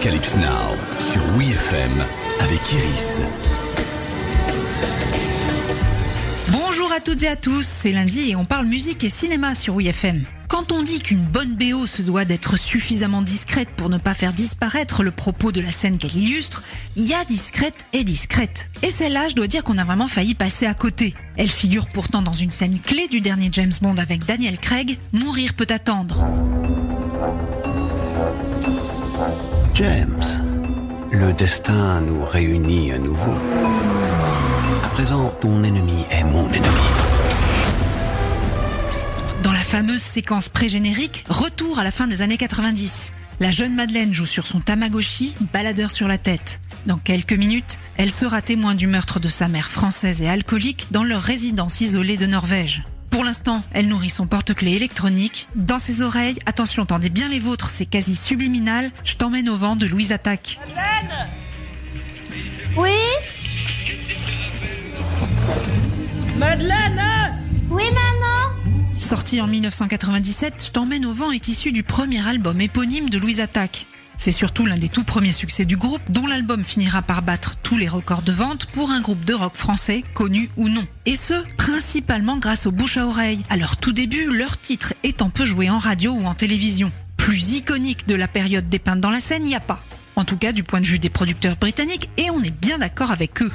Apocalypse 0.00 0.36
Now 0.36 0.98
sur 0.98 1.20
WeFM 1.36 1.92
avec 2.40 2.72
Iris. 2.72 3.20
Bonjour 6.48 6.90
à 6.90 7.00
toutes 7.00 7.22
et 7.22 7.28
à 7.28 7.36
tous, 7.36 7.66
c'est 7.66 7.92
lundi 7.92 8.30
et 8.30 8.34
on 8.34 8.46
parle 8.46 8.64
musique 8.64 9.04
et 9.04 9.10
cinéma 9.10 9.54
sur 9.54 9.76
WeFM. 9.76 10.24
Quand 10.48 10.72
on 10.72 10.82
dit 10.82 11.00
qu'une 11.00 11.22
bonne 11.22 11.54
BO 11.54 11.84
se 11.84 12.00
doit 12.00 12.24
d'être 12.24 12.56
suffisamment 12.56 13.20
discrète 13.20 13.68
pour 13.76 13.90
ne 13.90 13.98
pas 13.98 14.14
faire 14.14 14.32
disparaître 14.32 15.02
le 15.02 15.10
propos 15.10 15.52
de 15.52 15.60
la 15.60 15.70
scène 15.70 15.98
qu'elle 15.98 16.16
illustre, 16.16 16.62
il 16.96 17.06
y 17.06 17.12
a 17.12 17.26
discrète 17.26 17.84
et 17.92 18.02
discrète. 18.02 18.70
Et 18.82 18.90
celle-là, 18.90 19.28
je 19.28 19.34
dois 19.34 19.48
dire 19.48 19.64
qu'on 19.64 19.76
a 19.76 19.84
vraiment 19.84 20.08
failli 20.08 20.32
passer 20.32 20.64
à 20.64 20.72
côté. 20.72 21.14
Elle 21.36 21.50
figure 21.50 21.86
pourtant 21.88 22.22
dans 22.22 22.32
une 22.32 22.50
scène 22.50 22.78
clé 22.78 23.06
du 23.06 23.20
dernier 23.20 23.50
James 23.52 23.72
Bond 23.82 23.96
avec 23.98 24.24
Daniel 24.24 24.58
Craig, 24.58 24.98
Mourir 25.12 25.52
peut 25.52 25.68
attendre. 25.68 26.24
James, 29.80 30.20
le 31.10 31.32
destin 31.32 32.02
nous 32.02 32.22
réunit 32.22 32.92
à 32.92 32.98
nouveau. 32.98 33.32
À 34.84 34.88
présent, 34.90 35.30
ton 35.40 35.64
ennemi 35.64 36.04
est 36.10 36.22
mon 36.24 36.46
ennemi. 36.48 36.86
Dans 39.42 39.52
la 39.52 39.58
fameuse 39.58 40.02
séquence 40.02 40.50
pré-générique, 40.50 41.24
retour 41.30 41.78
à 41.78 41.84
la 41.84 41.90
fin 41.90 42.06
des 42.06 42.20
années 42.20 42.36
90. 42.36 43.12
La 43.40 43.50
jeune 43.50 43.74
Madeleine 43.74 44.12
joue 44.12 44.26
sur 44.26 44.46
son 44.46 44.60
Tamagotchi, 44.60 45.34
baladeur 45.50 45.90
sur 45.90 46.08
la 46.08 46.18
tête. 46.18 46.60
Dans 46.84 46.98
quelques 46.98 47.32
minutes, 47.32 47.78
elle 47.96 48.10
sera 48.10 48.42
témoin 48.42 48.74
du 48.74 48.86
meurtre 48.86 49.18
de 49.18 49.30
sa 49.30 49.48
mère 49.48 49.70
française 49.70 50.20
et 50.20 50.28
alcoolique 50.28 50.88
dans 50.90 51.04
leur 51.04 51.22
résidence 51.22 51.80
isolée 51.80 52.18
de 52.18 52.26
Norvège. 52.26 52.84
Pour 53.10 53.24
l'instant, 53.24 53.62
elle 53.72 53.88
nourrit 53.88 54.10
son 54.10 54.26
porte-clés 54.26 54.72
électronique. 54.72 55.48
Dans 55.56 55.78
ses 55.80 56.00
oreilles, 56.00 56.38
attention, 56.46 56.86
tendez 56.86 57.10
bien 57.10 57.28
les 57.28 57.40
vôtres, 57.40 57.68
c'est 57.68 57.86
quasi 57.86 58.14
subliminal. 58.14 58.92
Je 59.04 59.16
t'emmène 59.16 59.48
au 59.48 59.56
vent 59.56 59.74
de 59.74 59.86
Louise 59.86 60.12
Attaque. 60.12 60.60
Oui 62.76 62.90
Madeleine 66.36 67.02
Oui, 67.68 67.82
maman 67.84 68.90
Sorti 68.96 69.40
en 69.40 69.48
1997, 69.48 70.66
Je 70.66 70.70
t'emmène 70.70 71.04
au 71.04 71.12
vent 71.12 71.32
est 71.32 71.48
issu 71.48 71.72
du 71.72 71.82
premier 71.82 72.26
album 72.26 72.60
éponyme 72.60 73.10
de 73.10 73.18
Louise 73.18 73.40
Attaque. 73.40 73.86
C'est 74.22 74.32
surtout 74.32 74.66
l'un 74.66 74.76
des 74.76 74.90
tout 74.90 75.02
premiers 75.02 75.32
succès 75.32 75.64
du 75.64 75.78
groupe, 75.78 76.02
dont 76.10 76.26
l'album 76.26 76.62
finira 76.62 77.00
par 77.00 77.22
battre 77.22 77.54
tous 77.62 77.78
les 77.78 77.88
records 77.88 78.20
de 78.20 78.32
vente 78.32 78.66
pour 78.66 78.90
un 78.90 79.00
groupe 79.00 79.24
de 79.24 79.32
rock 79.32 79.56
français, 79.56 80.04
connu 80.12 80.50
ou 80.58 80.68
non. 80.68 80.86
Et 81.06 81.16
ce, 81.16 81.42
principalement 81.56 82.36
grâce 82.36 82.66
aux 82.66 82.70
bouche 82.70 82.98
à 82.98 83.06
oreille. 83.06 83.42
À 83.48 83.56
leur 83.56 83.78
tout 83.78 83.92
début, 83.92 84.26
leur 84.26 84.60
titre 84.60 84.92
étant 85.04 85.30
peu 85.30 85.46
joué 85.46 85.70
en 85.70 85.78
radio 85.78 86.12
ou 86.12 86.26
en 86.26 86.34
télévision. 86.34 86.92
Plus 87.16 87.52
iconique 87.54 88.06
de 88.06 88.14
la 88.14 88.28
période 88.28 88.68
dépeinte 88.68 89.00
dans 89.00 89.08
la 89.08 89.20
scène, 89.20 89.46
il 89.46 89.48
n'y 89.48 89.56
a 89.56 89.60
pas. 89.60 89.82
En 90.16 90.24
tout 90.26 90.36
cas, 90.36 90.52
du 90.52 90.64
point 90.64 90.82
de 90.82 90.86
vue 90.86 90.98
des 90.98 91.08
producteurs 91.08 91.56
britanniques, 91.56 92.10
et 92.18 92.28
on 92.28 92.42
est 92.42 92.50
bien 92.50 92.76
d'accord 92.76 93.12
avec 93.12 93.40
eux. 93.40 93.50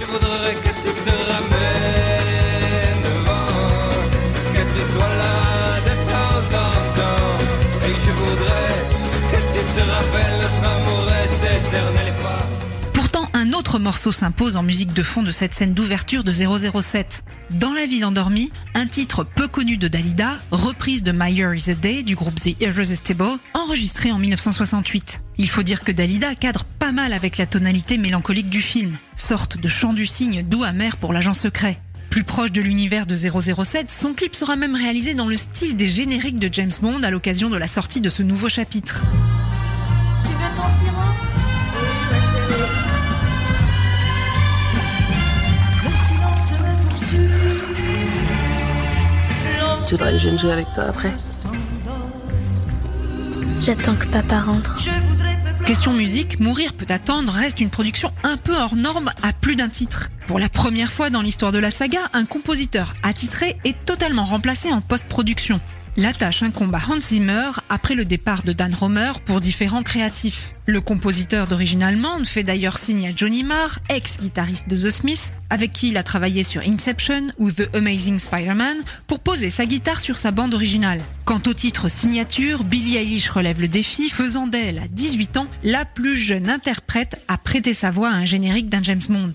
Morceau 13.80 14.12
s'impose 14.12 14.58
en 14.58 14.64
musique 14.64 14.94
de 14.94 15.04
fond 15.04 15.24
de 15.24 15.32
cette 15.32 15.54
scène 15.54 15.74
d'ouverture 15.74 16.24
de 16.24 16.32
007. 16.32 17.24
Dans 17.52 17.74
la 17.74 17.86
ville 17.86 18.06
endormie, 18.06 18.52
un 18.74 18.88
titre 18.88 19.24
peu 19.24 19.48
connu 19.48 19.78
de 19.78 19.88
Dalida, 19.88 20.38
reprise 20.52 21.04
de 21.04 21.12
My 21.12 21.32
Year 21.32 21.54
is 21.54 21.70
a 21.70 21.74
Day 21.74 22.04
du 22.04 22.16
groupe 22.16 22.40
The 22.40 22.62
Irresistible, 22.62 23.38
enregistré 23.54 24.12
en 24.12 24.20
1968. 24.20 25.20
Il 25.38 25.50
faut 25.50 25.64
dire 25.64 25.84
que 25.84 25.92
Dalida 25.92 26.36
cadre 26.36 26.64
pas 26.64 26.92
mal 26.92 27.14
avec 27.14 27.38
la 27.38 27.46
tonalité 27.46 27.98
mélancolique 27.98 28.50
du 28.50 28.62
film, 28.62 28.98
sorte 29.16 29.58
de 29.58 29.68
chant 29.68 29.94
du 29.94 30.06
cygne 30.06 30.44
doux 30.44 30.64
amer 30.64 30.98
pour 30.98 31.14
l'agent 31.14 31.34
secret. 31.34 31.80
Plus 32.10 32.24
proche 32.24 32.52
de 32.52 32.62
l'univers 32.62 33.06
de 33.06 33.16
007, 33.16 33.92
son 33.92 34.14
clip 34.14 34.36
sera 34.36 34.56
même 34.56 34.76
réalisé 34.76 35.14
dans 35.14 35.28
le 35.28 35.38
style 35.38 35.76
des 35.76 35.88
génériques 35.88 36.40
de 36.40 36.50
James 36.52 36.72
Bond 36.82 37.04
à 37.04 37.12
l'occasion 37.12 37.50
de 37.50 37.58
la 37.58 37.68
sortie 37.68 38.02
de 38.02 38.10
ce 38.10 38.24
nouveau 38.24 38.48
chapitre. 38.48 39.04
Voudrais 49.98 50.12
que 50.12 50.18
je 50.18 50.24
vienne 50.24 50.38
jouer 50.38 50.52
avec 50.52 50.68
toi 50.74 50.84
après 50.90 51.14
J'attends 53.62 53.96
que 53.96 54.06
papa 54.08 54.42
rentre. 54.42 54.78
Question 55.66 55.94
musique, 55.94 56.40
Mourir 56.42 56.74
peut 56.74 56.86
attendre 56.90 57.32
reste 57.32 57.62
une 57.62 57.70
production 57.70 58.12
un 58.24 58.36
peu 58.36 58.54
hors 58.54 58.76
norme 58.76 59.14
à 59.24 59.32
plus 59.32 59.56
d'un 59.56 59.70
titre. 59.70 60.10
Pour 60.28 60.38
la 60.38 60.50
première 60.50 60.92
fois 60.92 61.10
dans 61.10 61.22
l'histoire 61.22 61.54
de 61.54 61.60
la 61.60 61.72
saga, 61.72 62.10
un 62.12 62.26
compositeur 62.26 62.94
attitré 63.04 63.56
est 63.64 63.86
totalement 63.86 64.26
remplacé 64.26 64.70
en 64.70 64.82
post-production. 64.82 65.62
La 65.98 66.12
tâche 66.12 66.44
incombe 66.44 66.76
à 66.76 66.82
Hans 66.90 67.00
Zimmer 67.00 67.52
après 67.70 67.96
le 67.96 68.04
départ 68.04 68.44
de 68.44 68.52
Dan 68.52 68.76
Romer 68.76 69.14
pour 69.24 69.40
différents 69.40 69.82
créatifs. 69.82 70.54
Le 70.66 70.82
compositeur 70.82 71.48
d'origine 71.48 71.84
allemande 71.84 72.28
fait 72.28 72.44
d'ailleurs 72.44 72.78
signe 72.78 73.08
à 73.08 73.16
Johnny 73.16 73.44
Marr, 73.44 73.80
ex-guitariste 73.88 74.68
de 74.68 74.76
The 74.76 74.90
Smiths, 74.90 75.32
avec 75.50 75.72
qui 75.72 75.90
il 75.90 75.98
a 75.98 76.04
travaillé 76.04 76.44
sur 76.44 76.62
Inception 76.64 77.28
ou 77.38 77.50
The 77.50 77.74
Amazing 77.74 78.20
Spider-Man, 78.20 78.80
pour 79.08 79.20
poser 79.20 79.50
sa 79.50 79.66
guitare 79.66 80.02
sur 80.02 80.18
sa 80.18 80.32
bande 80.32 80.54
originale. 80.54 81.00
Quant 81.24 81.42
au 81.48 81.54
titre 81.54 81.88
signature, 81.88 82.66
Billie 82.66 82.98
Eilish 82.98 83.30
relève 83.30 83.62
le 83.62 83.70
défi, 83.70 84.10
faisant 84.10 84.48
d'elle, 84.48 84.80
à 84.80 84.90
18 84.90 85.38
ans, 85.38 85.48
la 85.64 85.86
plus 85.86 86.18
jeune 86.18 86.50
interprète 86.50 87.24
à 87.30 87.38
prêter 87.38 87.74
sa 87.74 87.92
voix 87.92 88.10
à 88.10 88.16
un 88.16 88.26
générique 88.26 88.68
d'un 88.68 88.84
James 88.84 89.00
Bond. 89.08 89.34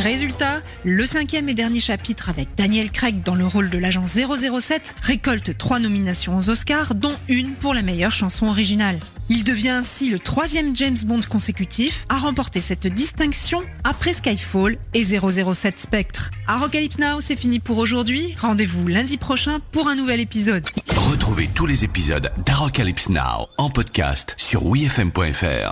Résultat, 0.00 0.62
le 0.82 1.04
cinquième 1.04 1.50
et 1.50 1.54
dernier 1.54 1.78
chapitre 1.78 2.30
avec 2.30 2.48
Daniel 2.56 2.90
Craig 2.90 3.22
dans 3.22 3.34
le 3.34 3.46
rôle 3.46 3.68
de 3.68 3.76
l'agent 3.76 4.06
007 4.06 4.94
récolte 5.02 5.58
trois 5.58 5.78
nominations 5.78 6.38
aux 6.38 6.48
Oscars, 6.48 6.94
dont 6.94 7.12
une 7.28 7.52
pour 7.52 7.74
la 7.74 7.82
meilleure 7.82 8.12
chanson 8.12 8.46
originale. 8.46 8.98
Il 9.28 9.44
devient 9.44 9.68
ainsi 9.68 10.08
le 10.08 10.18
troisième 10.18 10.74
James 10.74 10.96
Bond 11.04 11.20
consécutif 11.28 12.06
à 12.08 12.16
remporter 12.16 12.62
cette 12.62 12.86
distinction 12.86 13.62
après 13.84 14.14
Skyfall 14.14 14.78
et 14.94 15.04
007 15.04 15.78
Spectre. 15.78 16.30
Apocalypse 16.46 16.98
Now, 16.98 17.20
c'est 17.20 17.36
fini 17.36 17.60
pour 17.60 17.76
aujourd'hui. 17.76 18.34
Rendez-vous 18.40 18.88
lundi 18.88 19.18
prochain 19.18 19.60
pour 19.70 19.88
un 19.88 19.96
nouvel 19.96 20.20
épisode. 20.20 20.64
Retrouvez 21.10 21.48
tous 21.54 21.66
les 21.66 21.84
épisodes 21.84 22.32
d'Arocalypse 22.46 23.10
Now 23.10 23.48
en 23.58 23.68
podcast 23.68 24.34
sur 24.38 24.64
WeFM.fr. 24.64 25.68